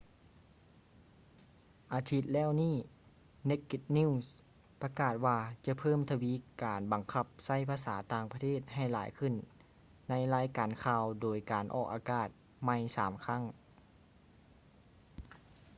[1.93, 2.75] ອາທິດແລ້ວນີ້
[3.49, 4.25] naked news
[4.81, 6.31] ປະກາດວ່າຈະເພີ່ມທະວີ
[6.63, 9.33] ການບັງຄັບໃຊ້ພາສາຕ່າງປະທດໃຫ້ຫຼາຍຂຶ້ນ
[10.09, 12.27] ໃນການລາຍງານຂ່າວໂດຍການອອກອາກາດ
[12.63, 13.43] ໃໝ່ສາມຄັ້ງ